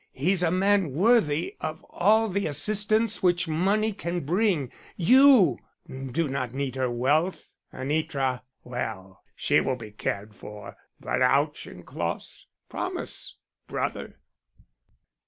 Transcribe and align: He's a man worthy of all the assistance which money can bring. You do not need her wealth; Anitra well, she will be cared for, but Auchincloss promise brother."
He's 0.13 0.41
a 0.41 0.49
man 0.49 0.93
worthy 0.93 1.55
of 1.61 1.83
all 1.83 2.27
the 2.27 2.47
assistance 2.47 3.21
which 3.21 3.47
money 3.47 3.93
can 3.93 4.21
bring. 4.21 4.71
You 4.97 5.59
do 5.87 6.27
not 6.27 6.55
need 6.55 6.75
her 6.75 6.89
wealth; 6.89 7.51
Anitra 7.71 8.41
well, 8.63 9.21
she 9.35 9.61
will 9.61 9.75
be 9.75 9.91
cared 9.91 10.33
for, 10.33 10.75
but 10.99 11.21
Auchincloss 11.21 12.47
promise 12.67 13.35
brother." 13.67 14.17